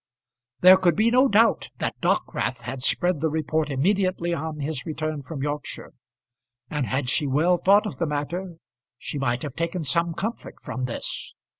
There 0.61 0.77
could 0.77 0.95
be 0.95 1.11
no 1.11 1.27
doubt 1.27 1.69
that 1.77 2.01
Dockwrath 2.01 2.61
had 2.61 2.81
spread 2.81 3.21
the 3.21 3.29
report 3.29 3.69
immediately 3.69 4.33
on 4.33 4.59
his 4.59 4.83
return 4.83 5.21
from 5.21 5.43
Yorkshire; 5.43 5.93
and 6.71 6.87
had 6.87 7.07
she 7.07 7.27
well 7.27 7.57
thought 7.57 7.85
of 7.85 7.97
the 7.97 8.07
matter 8.07 8.55
she 8.97 9.19
might 9.19 9.43
have 9.43 9.55
taken 9.55 9.83
some 9.83 10.15
comfort 10.15 10.55
from 10.59 10.85
this. 10.85 11.35